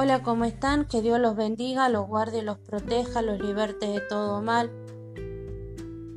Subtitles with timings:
[0.00, 0.86] Hola, ¿cómo están?
[0.86, 4.70] Que Dios los bendiga, los guarde, los proteja, los liberte de todo mal.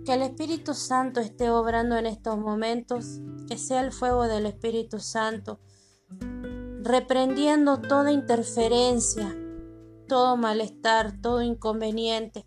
[0.06, 5.00] Que el Espíritu Santo esté obrando en estos momentos, que sea el fuego del Espíritu
[5.00, 5.60] Santo,
[6.84, 9.36] reprendiendo toda interferencia,
[10.08, 12.46] todo malestar, todo inconveniente,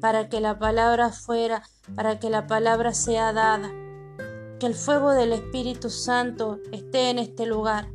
[0.00, 1.62] para que la palabra fuera,
[1.94, 3.70] para que la palabra sea dada.
[4.58, 7.93] Que el fuego del Espíritu Santo esté en este lugar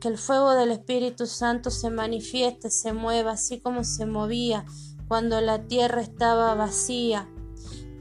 [0.00, 4.64] que el fuego del Espíritu Santo se manifieste, se mueva, así como se movía
[5.08, 7.28] cuando la tierra estaba vacía.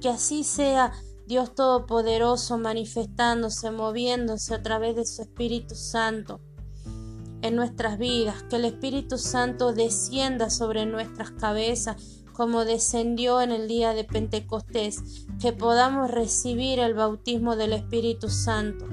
[0.01, 0.91] Que así sea
[1.25, 6.39] Dios Todopoderoso manifestándose, moviéndose a través de su Espíritu Santo
[7.41, 13.67] en nuestras vidas, que el Espíritu Santo descienda sobre nuestras cabezas como descendió en el
[13.67, 18.85] día de Pentecostés, que podamos recibir el bautismo del Espíritu Santo.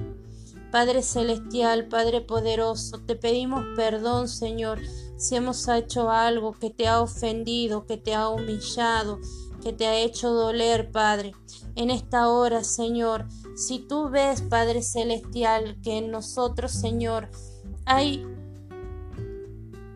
[0.74, 4.80] Padre Celestial, Padre Poderoso, te pedimos perdón, Señor,
[5.16, 9.20] si hemos hecho algo que te ha ofendido, que te ha humillado,
[9.62, 11.30] que te ha hecho doler, Padre.
[11.76, 17.30] En esta hora, Señor, si tú ves, Padre Celestial, que en nosotros, Señor,
[17.86, 18.26] hay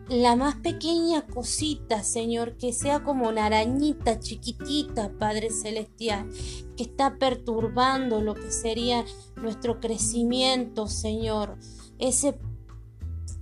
[0.09, 6.27] la más pequeña cosita, Señor, que sea como una arañita chiquitita, Padre Celestial,
[6.75, 11.57] que está perturbando lo que sería nuestro crecimiento, Señor.
[11.99, 12.39] Ese,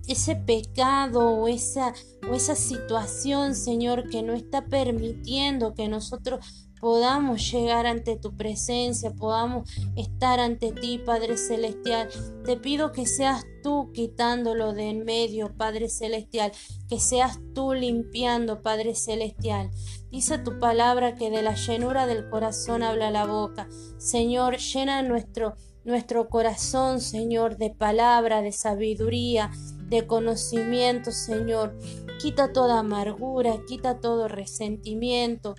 [0.07, 1.93] ese pecado o esa,
[2.29, 9.11] o esa situación, Señor, que no está permitiendo que nosotros podamos llegar ante tu presencia,
[9.11, 12.09] podamos estar ante ti, Padre Celestial.
[12.45, 16.51] Te pido que seas tú quitándolo de en medio, Padre Celestial,
[16.87, 19.69] que seas tú limpiando, Padre Celestial.
[20.09, 23.67] Dice tu palabra que de la llenura del corazón habla la boca.
[23.97, 25.55] Señor, llena nuestro
[25.87, 29.49] nuestro corazón, Señor, de palabra, de sabiduría,
[29.87, 31.77] de conocimiento, Señor.
[32.19, 35.55] Quita toda amargura, quita todo resentimiento,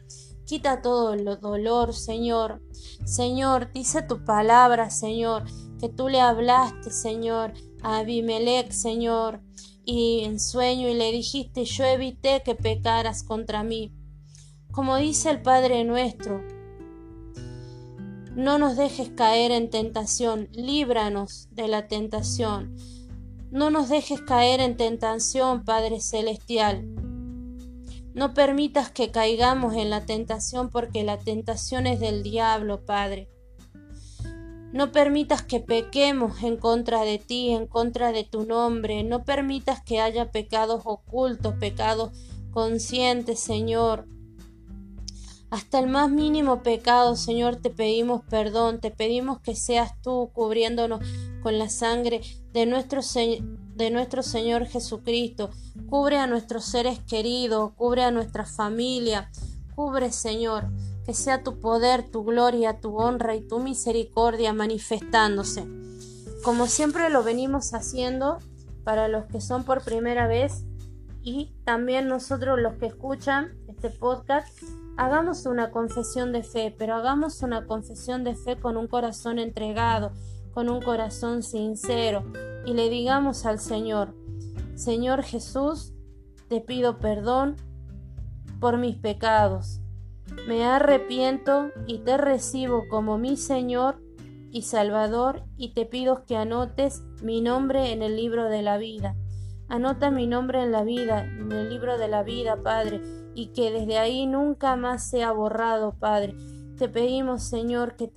[0.48, 2.62] Quita todo el dolor, Señor.
[3.04, 5.44] Señor, dice tu palabra, Señor,
[5.78, 9.42] que tú le hablaste, Señor, a Abimelech, Señor,
[9.84, 13.92] y en sueño y le dijiste, yo evité que pecaras contra mí.
[14.72, 16.42] Como dice el Padre nuestro,
[18.34, 22.74] no nos dejes caer en tentación, líbranos de la tentación.
[23.50, 26.86] No nos dejes caer en tentación, Padre Celestial.
[28.18, 33.28] No permitas que caigamos en la tentación porque la tentación es del diablo, Padre.
[34.72, 39.04] No permitas que pequemos en contra de ti, en contra de tu nombre.
[39.04, 42.10] No permitas que haya pecados ocultos, pecados
[42.50, 44.08] conscientes, Señor.
[45.48, 51.02] Hasta el más mínimo pecado, Señor, te pedimos perdón, te pedimos que seas tú cubriéndonos
[51.40, 53.00] con la sangre de nuestro,
[53.78, 55.50] de nuestro Señor Jesucristo.
[55.88, 59.30] Cubre a nuestros seres queridos, cubre a nuestra familia,
[59.74, 60.66] cubre, Señor,
[61.06, 65.66] que sea tu poder, tu gloria, tu honra y tu misericordia manifestándose.
[66.44, 68.38] Como siempre lo venimos haciendo
[68.84, 70.64] para los que son por primera vez
[71.22, 74.48] y también nosotros los que escuchan este podcast
[74.98, 80.10] Hagamos una confesión de fe, pero hagamos una confesión de fe con un corazón entregado,
[80.58, 82.24] con un corazón sincero,
[82.66, 84.16] y le digamos al Señor,
[84.74, 85.92] Señor Jesús,
[86.48, 87.54] te pido perdón
[88.58, 89.80] por mis pecados.
[90.48, 94.02] Me arrepiento y te recibo como mi Señor
[94.50, 99.14] y Salvador y te pido que anotes mi nombre en el libro de la vida.
[99.68, 103.00] Anota mi nombre en la vida, en el libro de la vida, Padre,
[103.32, 106.34] y que desde ahí nunca más sea borrado, Padre.
[106.76, 108.10] Te pedimos, Señor, que,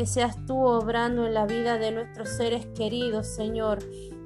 [0.00, 3.80] que seas tú obrando en la vida de nuestros seres queridos, Señor,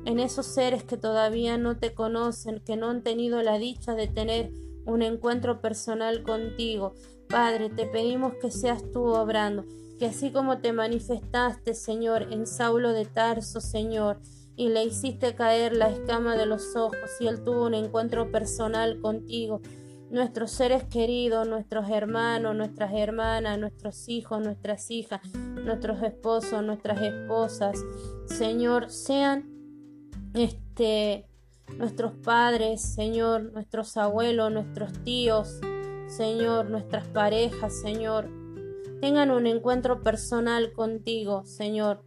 [0.05, 4.07] en esos seres que todavía no te conocen, que no han tenido la dicha de
[4.07, 4.53] tener
[4.87, 6.95] un encuentro personal contigo.
[7.29, 9.65] Padre, te pedimos que seas tú obrando,
[9.99, 14.21] que así como te manifestaste, Señor, en Saulo de Tarso, Señor,
[14.55, 19.01] y le hiciste caer la escama de los ojos y él tuvo un encuentro personal
[19.01, 19.61] contigo,
[20.11, 27.79] nuestros seres queridos, nuestros hermanos, nuestras hermanas, nuestros hijos, nuestras hijas, nuestros esposos, nuestras esposas,
[28.27, 29.51] Señor, sean
[30.35, 31.27] este
[31.79, 35.61] nuestros padres, Señor, nuestros abuelos, nuestros tíos,
[36.07, 38.29] Señor, nuestras parejas, Señor,
[39.01, 42.05] tengan un encuentro personal contigo, Señor.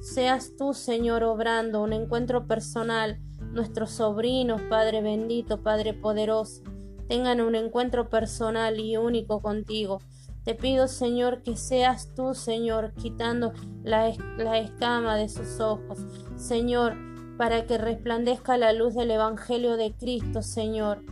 [0.00, 3.20] Seas tú, Señor, obrando un encuentro personal,
[3.52, 6.62] nuestros sobrinos, Padre bendito, Padre poderoso
[7.08, 10.00] tengan un encuentro personal y único contigo.
[10.44, 13.52] Te pido, Señor, que seas tú, Señor, quitando
[13.82, 15.98] la, escama de sus ojos.
[16.36, 16.94] Señor,
[17.36, 21.02] para que resplandezca la luz del Evangelio de Cristo, Señor.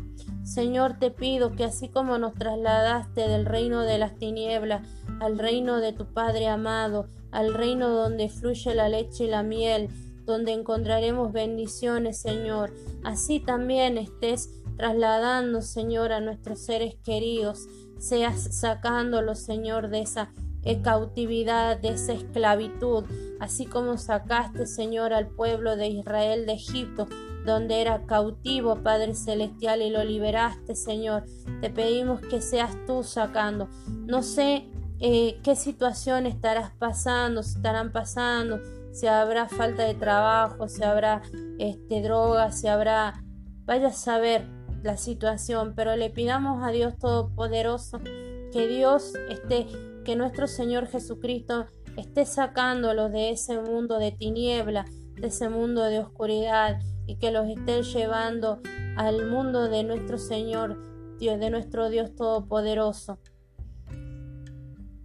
[0.43, 4.89] Señor, te pido que así como nos trasladaste del reino de las tinieblas
[5.21, 9.89] al reino de tu Padre amado, al reino donde fluye la leche y la miel,
[10.27, 12.75] donde encontraremos bendiciones, Señor,
[13.05, 17.69] así también estés trasladando, Señor, a nuestros seres queridos,
[17.99, 20.31] seas sacándolos, Señor, de esa
[20.83, 23.05] cautividad, de esa esclavitud,
[23.41, 27.07] así como sacaste, Señor, al pueblo de Israel de Egipto,
[27.45, 31.25] donde era cautivo, Padre Celestial, y lo liberaste, Señor.
[31.61, 33.69] Te pedimos que seas tú sacando.
[33.87, 34.69] No sé
[34.99, 38.61] eh, qué situación estarás pasando, estarán pasando,
[38.97, 41.21] si habrá falta de trabajo, si habrá
[41.59, 43.23] este, droga, si habrá...
[43.67, 44.49] Vaya a saber
[44.83, 47.99] la situación, pero le pidamos a Dios Todopoderoso
[48.53, 49.67] que Dios esté,
[50.05, 51.67] que nuestro Señor Jesucristo
[51.99, 54.87] esté sacándolos de ese mundo de tiniebla,
[55.21, 58.61] de ese mundo de oscuridad y que los esté llevando
[58.97, 63.19] al mundo de nuestro Señor, Dios, de nuestro Dios Todopoderoso.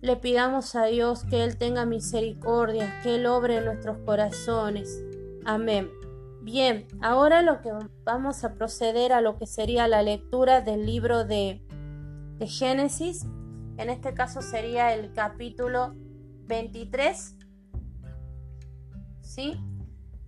[0.02, 5.04] Le pidamos a Dios que Él tenga misericordia, que Él obre en nuestros corazones.
[5.46, 5.90] Amén.
[6.42, 7.72] Bien, ahora lo que
[8.04, 11.62] vamos a proceder a lo que sería la lectura del libro de,
[12.40, 13.28] de Génesis.
[13.78, 15.94] En este caso sería el capítulo
[16.48, 17.36] 23.
[19.22, 19.54] ¿Sí?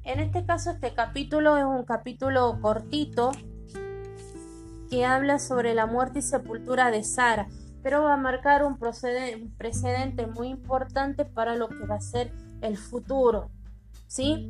[0.03, 3.31] En este caso este capítulo es un capítulo cortito
[4.89, 7.47] que habla sobre la muerte y sepultura de Sara,
[7.83, 12.77] pero va a marcar un, precedente muy importante para lo que va a ser el
[12.77, 13.49] futuro.
[14.07, 14.49] ¿Sí?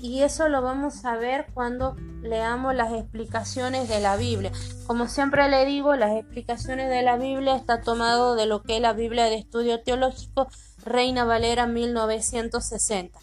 [0.00, 4.52] y eso lo vamos a ver cuando leamos las explicaciones de la Biblia.
[4.86, 8.82] Como siempre le digo, las explicaciones de la Biblia está tomado de lo que es
[8.82, 10.48] la Biblia de Estudio Teológico
[10.84, 13.18] Reina Valera 1960.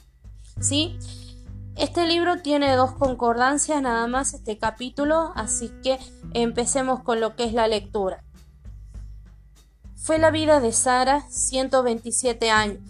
[0.59, 0.97] ¿Sí?
[1.77, 5.99] Este libro tiene dos concordancias nada más este capítulo, así que
[6.33, 8.24] empecemos con lo que es la lectura.
[10.05, 12.83] Fue la vida de Sara 127 años.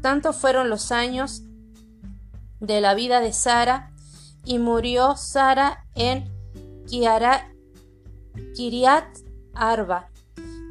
[0.00, 1.42] Tanto fueron los años
[2.60, 3.92] de la vida de Sara
[4.42, 6.32] y murió Sara en
[6.86, 7.44] Kiriat
[9.52, 10.08] Arba,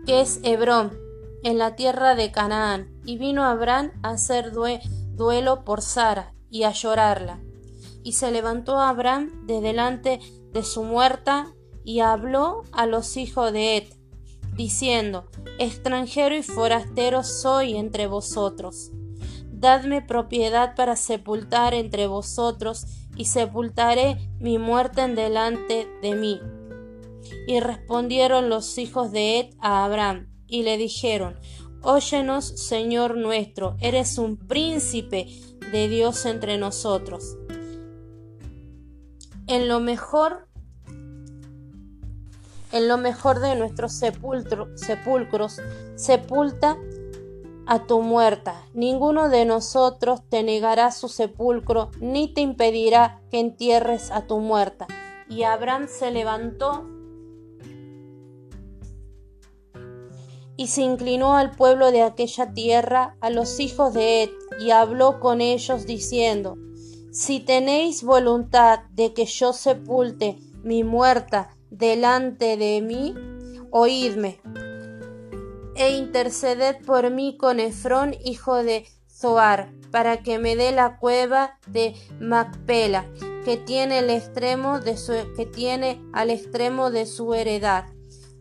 [0.08, 0.98] que es Hebrón,
[1.44, 6.72] en la tierra de Canaán, y vino Abraham a hacer duelo por Sara y a
[6.72, 7.40] llorarla.
[8.02, 10.20] Y se levantó Abraham de delante
[10.52, 11.54] de su muerta
[11.84, 14.03] y habló a los hijos de Et,
[14.56, 15.30] diciendo,
[15.60, 18.92] extranjero y forastero soy entre vosotros
[19.64, 22.86] dadme propiedad para sepultar entre vosotros,
[23.16, 26.42] y sepultaré mi muerte en delante de mí.
[27.48, 31.40] Y respondieron los hijos de Ed a Abraham, y le dijeron,
[31.82, 35.28] Óyenos, Señor nuestro, eres un príncipe
[35.72, 37.38] de Dios entre nosotros.
[39.48, 40.50] En lo mejor
[42.74, 45.62] en lo mejor de nuestros sepulcros,
[45.96, 46.78] sepulta
[47.66, 48.66] a tu muerta.
[48.74, 54.88] Ninguno de nosotros te negará su sepulcro, ni te impedirá que entierres a tu muerta.
[55.30, 56.90] Y Abraham se levantó
[60.58, 64.30] y se inclinó al pueblo de aquella tierra, a los hijos de Ed,
[64.60, 66.58] y habló con ellos diciendo,
[67.12, 73.16] Si tenéis voluntad de que yo sepulte mi muerta delante de mí,
[73.72, 74.40] oídme
[75.76, 81.58] e interceded por mí con Efrón, hijo de Zoar, para que me dé la cueva
[81.68, 83.06] de Macpela,
[83.44, 87.86] que tiene el extremo de su, que tiene al extremo de su heredad,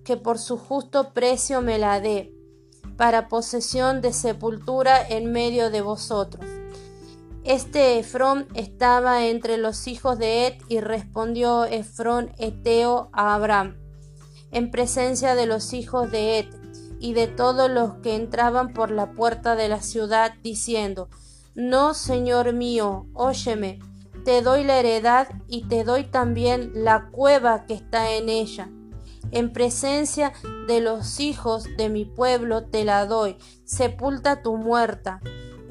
[0.05, 2.35] que por su justo precio me la dé,
[2.99, 6.45] para posesión de sepultura en medio de vosotros.
[7.45, 13.77] Este Efrón estaba entre los hijos de Ed y respondió Efrón Eteo a Abraham,
[14.53, 16.47] en presencia de los hijos de Ed,
[17.01, 21.09] y de todos los que entraban por la puerta de la ciudad, diciendo,
[21.57, 23.81] No, Señor mío, óyeme,
[24.25, 28.71] te doy la heredad y te doy también la cueva que está en ella.
[29.33, 30.33] En presencia
[30.69, 35.21] de los hijos de mi pueblo te la doy, sepulta tu muerta.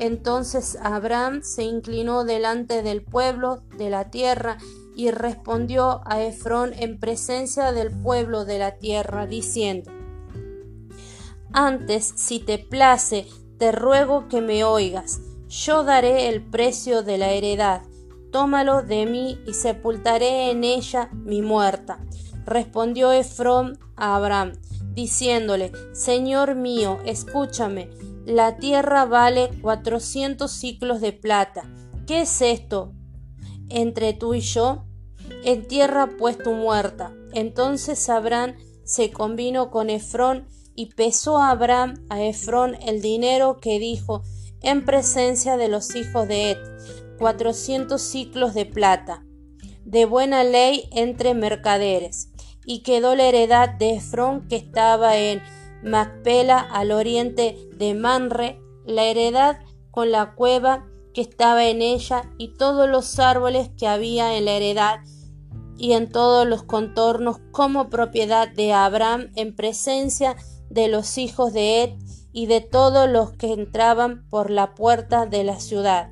[0.01, 4.57] Entonces Abraham se inclinó delante del pueblo de la tierra
[4.95, 9.91] y respondió a Efrón en presencia del pueblo de la tierra, diciendo,
[11.53, 13.27] antes, si te place,
[13.59, 15.21] te ruego que me oigas.
[15.49, 17.83] Yo daré el precio de la heredad.
[18.31, 21.99] Tómalo de mí y sepultaré en ella mi muerta.
[22.45, 24.53] Respondió Efrón a Abraham,
[24.95, 27.91] diciéndole, Señor mío, escúchame,
[28.31, 31.63] la tierra vale cuatrocientos ciclos de plata.
[32.07, 32.93] ¿Qué es esto?
[33.71, 34.85] entre tú y yo?
[35.43, 37.13] En tierra pues tu muerta.
[37.33, 43.79] Entonces Abraham se convino con Efrón y pesó a Abraham a Efrón el dinero que
[43.79, 44.23] dijo
[44.61, 46.57] en presencia de los hijos de Ed,
[47.17, 49.25] cuatrocientos ciclos de plata,
[49.85, 52.29] de buena ley entre mercaderes.
[52.63, 55.41] Y quedó la heredad de Efrón que estaba en
[55.83, 59.59] Macpela al oriente de Manre, la heredad
[59.91, 64.53] con la cueva que estaba en ella y todos los árboles que había en la
[64.53, 64.99] heredad
[65.77, 70.35] y en todos los contornos como propiedad de Abraham en presencia
[70.69, 71.89] de los hijos de Ed
[72.31, 76.11] y de todos los que entraban por la puerta de la ciudad.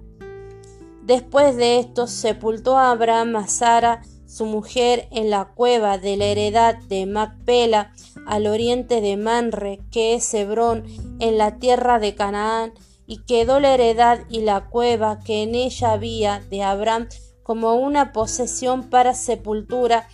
[1.04, 6.26] Después de esto sepultó a Abraham a Sara, su mujer, en la cueva de la
[6.26, 7.94] heredad de Macpela,
[8.28, 10.84] al oriente de Manre, que es Hebrón,
[11.20, 12.74] en la tierra de Canaán,
[13.08, 17.10] y quedó la heredad y la cueva que en ella había de Abraham
[17.42, 20.08] como una posesión para sepultura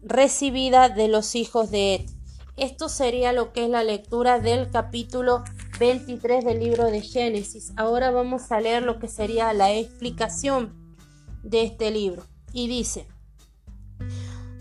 [0.00, 2.10] recibida de los hijos de Ed.
[2.56, 5.44] Esto sería lo que es la lectura del capítulo
[5.78, 7.74] 23 del libro de Génesis.
[7.76, 10.96] Ahora vamos a leer lo que sería la explicación
[11.42, 12.24] de este libro.
[12.54, 13.06] Y dice,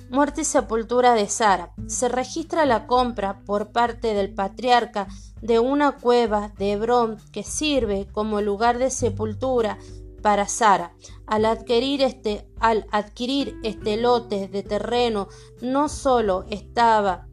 [0.09, 1.73] Muerte y sepultura de Sara.
[1.87, 5.07] Se registra la compra por parte del patriarca
[5.41, 9.77] de una cueva de Hebrón que sirve como lugar de sepultura
[10.21, 10.93] para Sara.
[11.25, 15.27] Al adquirir este, al adquirir este lote de terreno,
[15.61, 17.27] no solo estaba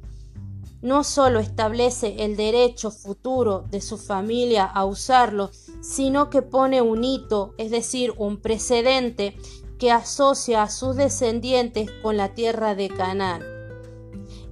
[0.84, 5.50] no solo establece el derecho futuro de su familia a usarlo,
[5.80, 9.34] sino que pone un hito, es decir, un precedente
[9.78, 13.42] que asocia a sus descendientes con la tierra de Canaán.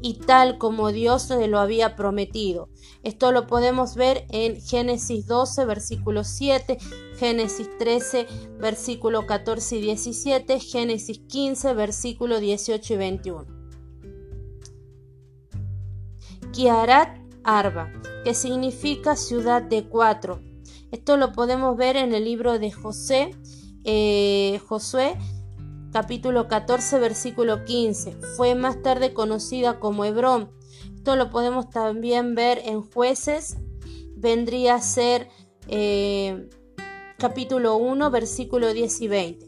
[0.01, 2.69] Y tal como Dios se lo había prometido.
[3.03, 6.79] Esto lo podemos ver en Génesis 12, versículo 7,
[7.19, 8.27] Génesis 13,
[8.59, 13.47] versículo 14 y 17, Génesis 15, versículo 18 y 21.
[16.53, 17.91] Kiarat Arba,
[18.25, 20.41] que significa ciudad de cuatro.
[20.91, 23.31] Esto lo podemos ver en el libro de José,
[23.85, 25.17] eh, Josué,
[25.93, 28.13] capítulo 14, versículo 15.
[28.37, 30.51] Fue más tarde conocida como Hebrón.
[30.97, 33.57] Esto lo podemos también ver en Jueces,
[34.17, 35.29] vendría a ser
[35.69, 36.49] eh,
[37.19, 39.47] capítulo 1, versículo 10 y 20.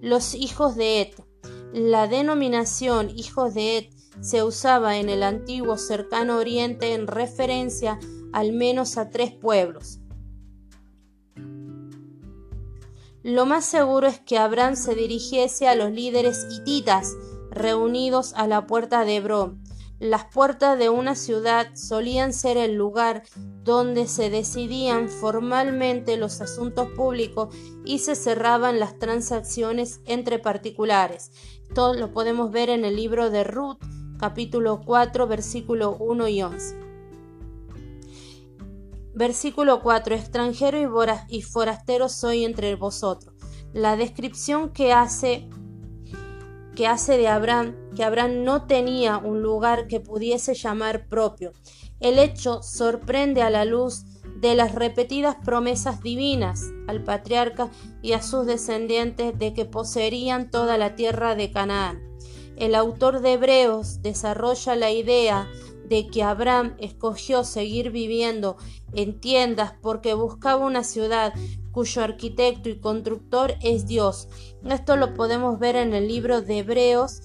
[0.00, 1.14] Los hijos de Et.
[1.72, 7.98] La denominación hijos de Et se usaba en el antiguo cercano oriente en referencia
[8.32, 10.01] al menos a tres pueblos.
[13.22, 17.14] Lo más seguro es que Abraham se dirigiese a los líderes hititas
[17.52, 19.62] reunidos a la puerta de Hebrón.
[20.00, 23.22] Las puertas de una ciudad solían ser el lugar
[23.62, 31.30] donde se decidían formalmente los asuntos públicos y se cerraban las transacciones entre particulares.
[31.72, 33.78] Todo lo podemos ver en el libro de Ruth,
[34.18, 36.81] capítulo 4, versículo 1 y 11.
[39.14, 40.14] Versículo 4.
[40.14, 40.78] Extranjero
[41.28, 43.34] y forastero soy entre vosotros.
[43.72, 45.48] La descripción que hace
[46.74, 51.52] que hace de Abraham, que Abraham no tenía un lugar que pudiese llamar propio.
[52.00, 54.04] El hecho sorprende a la luz
[54.40, 60.78] de las repetidas promesas divinas al patriarca y a sus descendientes de que poseerían toda
[60.78, 62.02] la tierra de Canaán.
[62.56, 65.48] El autor de Hebreos desarrolla la idea
[65.92, 68.56] de que Abraham escogió seguir viviendo
[68.94, 71.34] en tiendas porque buscaba una ciudad
[71.70, 74.28] cuyo arquitecto y constructor es Dios.
[74.64, 77.20] Esto lo podemos ver en el libro de Hebreos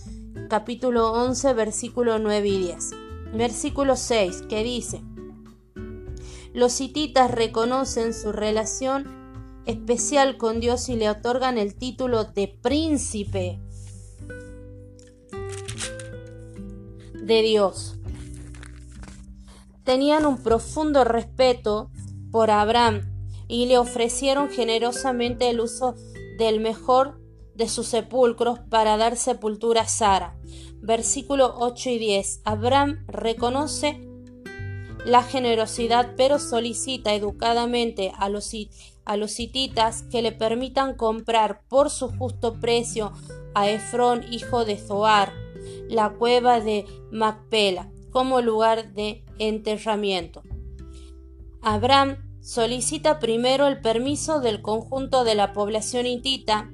[0.49, 2.89] capítulo 11 versículo 9 y 10.
[3.35, 5.01] Versículo 6 que dice,
[6.53, 13.61] los hititas reconocen su relación especial con Dios y le otorgan el título de príncipe
[17.13, 17.96] de Dios.
[19.87, 21.91] Tenían un profundo respeto
[22.29, 23.09] por Abraham
[23.47, 25.95] y le ofrecieron generosamente el uso
[26.37, 27.21] del mejor
[27.55, 30.37] de sus sepulcros para dar sepultura a Sara.
[30.81, 32.41] Versículo 8 y 10.
[32.43, 34.05] Abraham reconoce
[35.05, 38.51] la generosidad, pero solicita educadamente a los,
[39.05, 43.13] a los hititas que le permitan comprar por su justo precio
[43.55, 45.31] a Efrón, hijo de Zoar,
[45.87, 50.43] la cueva de Macpela como lugar de enterramiento.
[51.61, 56.71] Abraham solicita primero el permiso del conjunto de la población hitita.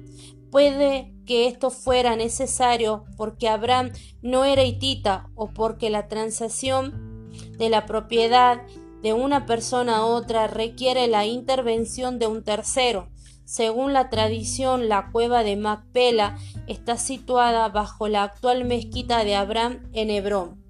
[0.50, 3.90] Puede que esto fuera necesario porque Abraham
[4.22, 8.62] no era hitita o porque la transacción de la propiedad
[9.02, 13.10] de una persona a otra requiere la intervención de un tercero.
[13.44, 19.90] Según la tradición, la cueva de Macpela está situada bajo la actual mezquita de Abraham
[19.92, 20.63] en Hebrón.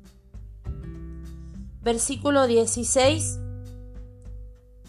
[1.85, 3.41] Versículo 16,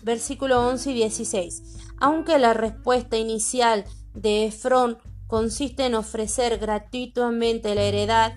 [0.02, 1.64] versículo 11 y 16.
[2.00, 3.84] Aunque la respuesta inicial
[4.14, 4.98] de Efrón
[5.28, 8.34] consiste en ofrecer gratuitamente la heredad,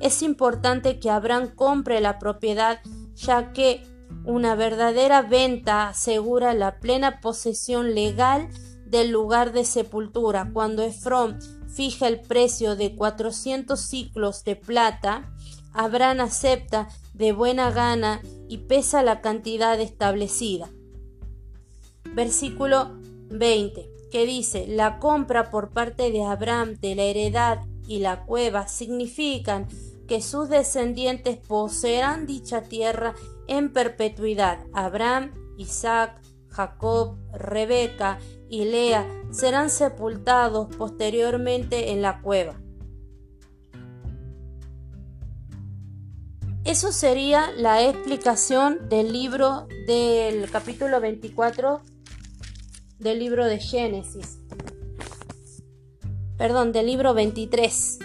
[0.00, 2.80] es importante que Abraham compre la propiedad
[3.14, 3.84] ya que
[4.24, 8.48] una verdadera venta asegura la plena posesión legal
[8.86, 10.50] del lugar de sepultura.
[10.52, 11.38] Cuando Efrón
[11.74, 15.32] fija el precio de 400 ciclos de plata,
[15.72, 20.70] Abraham acepta de buena gana y pesa la cantidad establecida.
[22.14, 22.90] Versículo
[23.30, 28.68] 20, que dice, la compra por parte de Abraham de la heredad y la cueva
[28.68, 29.66] significan
[30.06, 33.14] que sus descendientes poseerán dicha tierra
[33.46, 34.58] en perpetuidad.
[34.74, 38.18] Abraham, Isaac, Jacob, Rebeca
[38.52, 42.60] y Lea serán sepultados posteriormente en la cueva.
[46.62, 51.80] Eso sería la explicación del libro del capítulo 24
[52.98, 54.38] del libro de Génesis.
[56.36, 58.00] Perdón, del libro 23.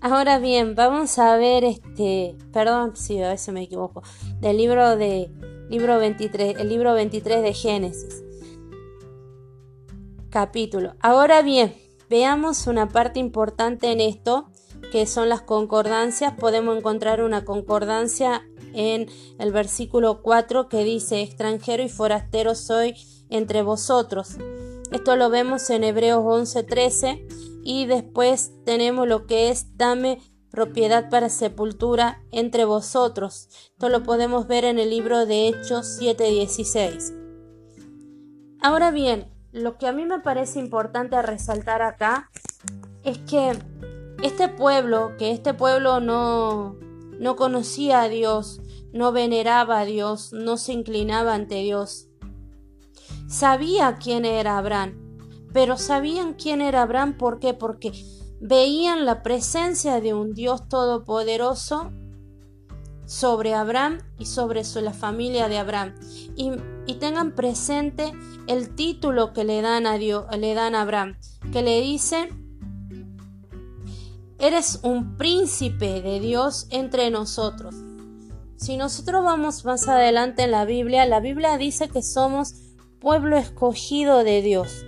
[0.00, 4.04] Ahora bien, vamos a ver este, perdón, si a veces me equivoco,
[4.40, 5.28] del libro de
[5.70, 8.24] libro 23, el libro 23 de Génesis.
[10.28, 10.94] Capítulo.
[11.00, 11.72] Ahora bien,
[12.08, 14.50] veamos una parte importante en esto,
[14.90, 16.34] que son las concordancias.
[16.34, 18.42] Podemos encontrar una concordancia
[18.74, 19.08] en
[19.38, 22.96] el versículo 4 que dice, extranjero y forastero soy
[23.28, 24.38] entre vosotros.
[24.90, 30.18] Esto lo vemos en Hebreos 11:13 y después tenemos lo que es dame
[30.50, 33.48] propiedad para sepultura entre vosotros.
[33.72, 37.14] Esto lo podemos ver en el libro de Hechos 7:16.
[38.60, 42.30] Ahora bien, lo que a mí me parece importante resaltar acá
[43.04, 43.56] es que
[44.22, 46.76] este pueblo, que este pueblo no,
[47.18, 48.60] no conocía a Dios,
[48.92, 52.08] no veneraba a Dios, no se inclinaba ante Dios.
[53.28, 54.94] Sabía quién era Abraham,
[55.52, 57.54] pero sabían quién era Abraham, ¿por qué?
[57.54, 57.92] Porque
[58.40, 61.92] veían la presencia de un Dios todopoderoso
[63.06, 65.94] sobre Abraham y sobre la familia de Abraham.
[66.36, 66.52] Y,
[66.98, 68.12] tengan presente
[68.48, 71.16] el título que le dan a Dios, le dan a Abraham,
[71.52, 72.28] que le dice
[74.38, 77.74] eres un príncipe de Dios entre nosotros.
[78.56, 82.54] Si nosotros vamos más adelante en la Biblia, la Biblia dice que somos
[83.00, 84.84] pueblo escogido de Dios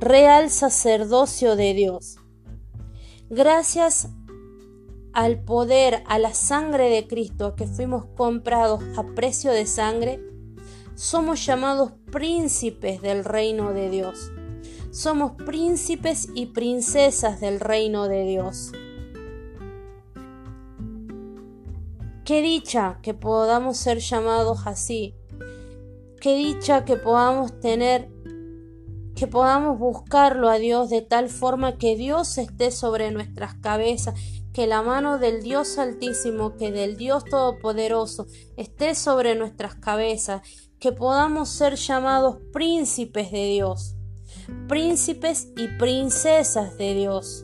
[0.00, 2.18] real sacerdocio de Dios.
[3.30, 4.08] Gracias
[5.12, 10.20] al poder, a la sangre de Cristo, que fuimos comprados a precio de sangre,
[10.94, 14.32] somos llamados príncipes del reino de Dios.
[14.90, 18.72] Somos príncipes y princesas del reino de Dios.
[22.24, 25.14] Qué dicha que podamos ser llamados así.
[26.20, 28.10] Qué dicha que podamos tener
[29.18, 34.14] que podamos buscarlo a Dios de tal forma que Dios esté sobre nuestras cabezas,
[34.52, 38.26] que la mano del Dios Altísimo, que del Dios Todopoderoso
[38.56, 40.42] esté sobre nuestras cabezas,
[40.78, 43.96] que podamos ser llamados príncipes de Dios,
[44.68, 47.42] príncipes y princesas de Dios.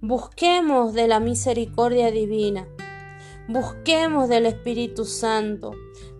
[0.00, 2.66] Busquemos de la misericordia divina,
[3.52, 5.72] busquemos del Espíritu Santo,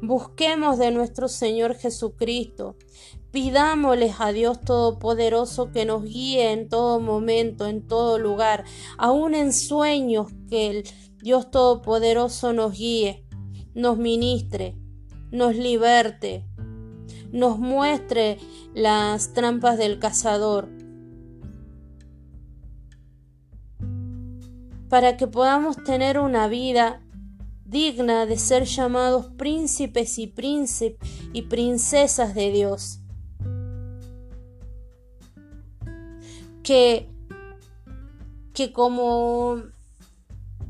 [0.03, 2.75] Busquemos de nuestro Señor Jesucristo.
[3.33, 8.64] Pidámosles a Dios Todopoderoso que nos guíe en todo momento, en todo lugar,
[8.97, 10.85] aun en sueños que el
[11.23, 13.27] Dios Todopoderoso nos guíe,
[13.75, 14.75] nos ministre,
[15.31, 16.47] nos liberte,
[17.31, 18.38] nos muestre
[18.75, 20.71] las trampas del cazador,
[24.88, 27.03] para que podamos tener una vida
[27.71, 32.99] digna de ser llamados príncipes y príncipes y princesas de Dios.
[36.63, 37.09] Que,
[38.53, 39.63] que como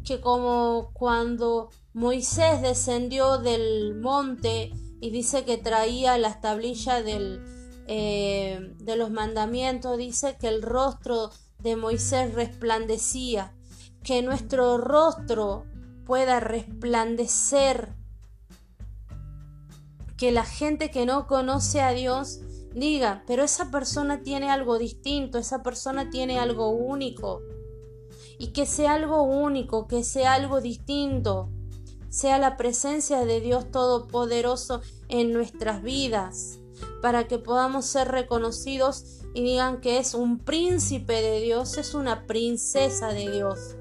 [0.05, 7.41] que como cuando Moisés descendió del monte y dice que traía las tablillas del,
[7.87, 13.55] eh, de los mandamientos, dice que el rostro de Moisés resplandecía,
[14.03, 15.65] que nuestro rostro
[16.11, 17.95] pueda resplandecer,
[20.17, 22.41] que la gente que no conoce a Dios
[22.75, 27.43] diga, pero esa persona tiene algo distinto, esa persona tiene algo único.
[28.41, 31.49] Y que sea algo único, que sea algo distinto,
[32.09, 36.59] sea la presencia de Dios Todopoderoso en nuestras vidas,
[37.03, 42.27] para que podamos ser reconocidos y digan que es un príncipe de Dios, es una
[42.27, 43.77] princesa de Dios.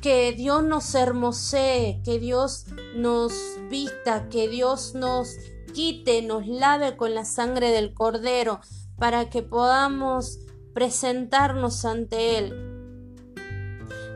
[0.00, 3.32] Que Dios nos hermosee, que Dios nos
[3.68, 5.36] vista, que Dios nos
[5.72, 8.60] quite, nos lave con la sangre del Cordero,
[8.96, 10.40] para que podamos
[10.74, 12.68] presentarnos ante Él.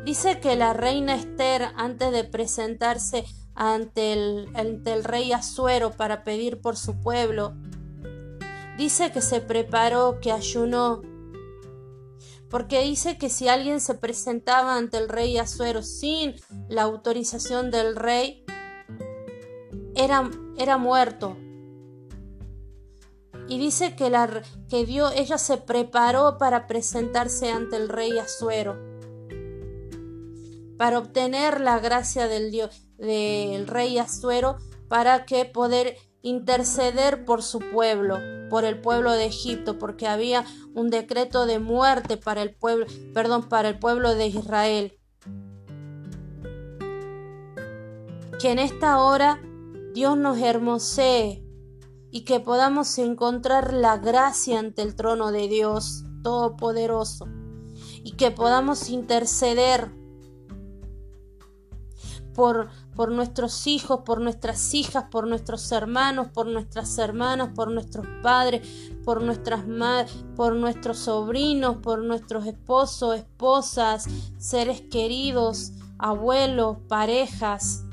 [0.04, 6.24] Dice que la reina Esther, antes de presentarse ante el, ante el rey Azuero para
[6.24, 7.54] pedir por su pueblo,
[8.76, 11.02] dice que se preparó, que ayunó,
[12.52, 16.34] porque dice que si alguien se presentaba ante el rey Azuero sin
[16.68, 18.44] la autorización del rey,
[19.94, 21.38] era, era muerto.
[23.48, 28.76] Y dice que, la, que Dios, ella se preparó para presentarse ante el rey Azuero,
[30.76, 37.58] para obtener la gracia del, Dios, del rey Azuero, para que poder interceder por su
[37.58, 42.86] pueblo, por el pueblo de Egipto, porque había un decreto de muerte para el pueblo,
[43.12, 44.98] perdón, para el pueblo de Israel.
[48.40, 49.40] Que en esta hora
[49.92, 51.44] Dios nos hermosee
[52.10, 57.26] y que podamos encontrar la gracia ante el trono de Dios Todopoderoso
[58.04, 59.90] y que podamos interceder
[62.34, 68.06] por, por nuestros hijos, por nuestras hijas, por nuestros hermanos, por nuestras hermanas, por nuestros
[68.22, 68.66] padres,
[69.04, 74.06] por nuestras madres, por nuestros sobrinos, por nuestros esposos, esposas,
[74.38, 77.84] seres queridos, abuelos, parejas.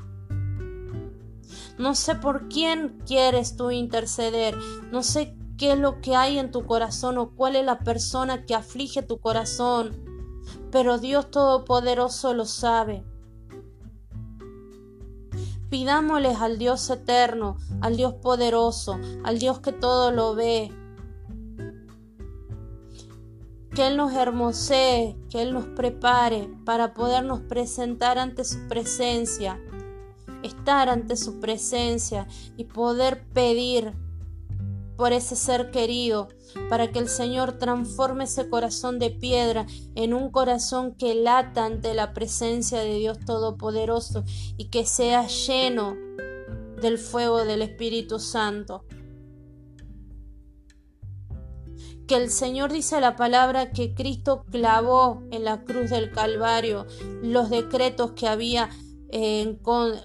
[1.78, 4.54] No sé por quién quieres tú interceder,
[4.90, 8.44] no sé qué es lo que hay en tu corazón o cuál es la persona
[8.44, 9.94] que aflige tu corazón,
[10.70, 13.04] pero Dios Todopoderoso lo sabe.
[15.70, 20.72] Pidámosles al Dios eterno, al Dios poderoso, al Dios que todo lo ve.
[23.72, 29.60] Que Él nos hermosee, que Él nos prepare para podernos presentar ante su presencia,
[30.42, 33.94] estar ante su presencia y poder pedir
[35.00, 36.28] por ese ser querido,
[36.68, 41.94] para que el Señor transforme ese corazón de piedra en un corazón que lata ante
[41.94, 44.24] la presencia de Dios Todopoderoso
[44.58, 45.96] y que sea lleno
[46.82, 48.84] del fuego del Espíritu Santo.
[52.06, 56.86] Que el Señor dice la palabra que Cristo clavó en la cruz del Calvario
[57.22, 58.68] los decretos que había,
[59.08, 59.58] eh,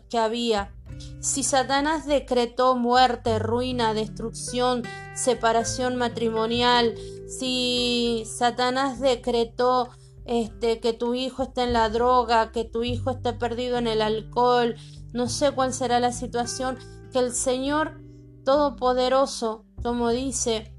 [0.09, 0.74] que había
[1.19, 4.83] si Satanás decretó muerte, ruina, destrucción,
[5.15, 6.95] separación matrimonial,
[7.27, 9.89] si Satanás decretó
[10.25, 14.01] este, que tu hijo está en la droga, que tu hijo esté perdido en el
[14.01, 14.75] alcohol,
[15.13, 16.77] no sé cuál será la situación,
[17.11, 18.01] que el Señor
[18.43, 20.75] Todopoderoso, como dice,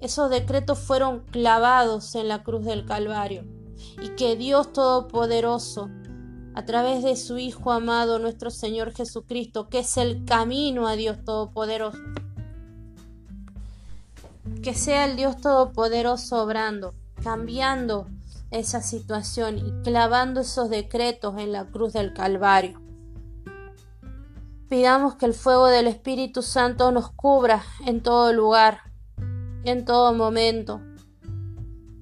[0.00, 3.44] esos decretos fueron clavados en la cruz del Calvario
[4.02, 5.88] y que Dios Todopoderoso
[6.56, 11.22] a través de su Hijo amado, nuestro Señor Jesucristo, que es el camino a Dios
[11.22, 11.98] Todopoderoso.
[14.62, 18.08] Que sea el Dios Todopoderoso obrando, cambiando
[18.50, 22.80] esa situación y clavando esos decretos en la cruz del Calvario.
[24.70, 28.78] Pidamos que el fuego del Espíritu Santo nos cubra en todo lugar,
[29.64, 30.80] en todo momento.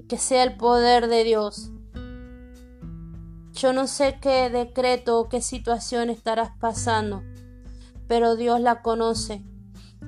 [0.08, 1.72] Que sea el poder de Dios
[3.54, 7.22] yo no sé qué decreto o qué situación estarás pasando,
[8.08, 9.44] pero Dios la conoce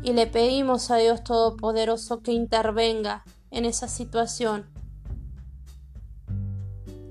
[0.03, 4.67] y le pedimos a Dios Todopoderoso que intervenga en esa situación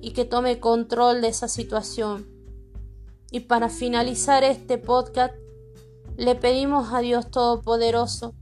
[0.02, 2.28] y que tome control de esa situación.
[3.32, 5.34] Y para finalizar este podcast,
[6.18, 8.36] le pedimos a Dios Todopoderoso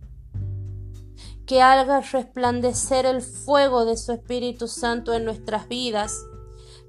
[1.46, 6.26] que haga resplandecer el fuego de su Espíritu Santo en nuestras vidas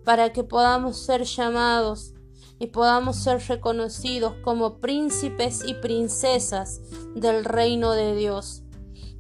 [0.05, 2.15] para que podamos ser llamados
[2.59, 6.81] y podamos ser reconocidos como príncipes y princesas
[7.15, 8.63] del reino de Dios.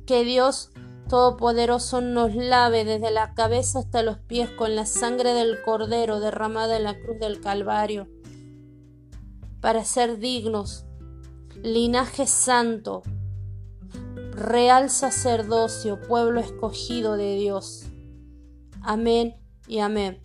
[0.07, 0.71] Que Dios
[1.09, 6.79] Todopoderoso nos lave desde la cabeza hasta los pies con la sangre del Cordero derramada
[6.79, 8.09] en la cruz del Calvario,
[9.61, 10.87] para ser dignos,
[11.63, 13.03] linaje santo,
[14.33, 17.85] real sacerdocio, pueblo escogido de Dios.
[18.81, 19.37] Amén
[19.69, 20.24] y amén.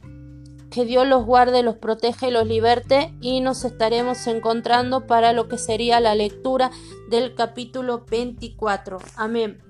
[0.71, 5.47] Que Dios los guarde, los proteja y los liberte y nos estaremos encontrando para lo
[5.47, 6.71] que sería la lectura
[7.09, 8.99] del capítulo 24.
[9.15, 9.68] Amén.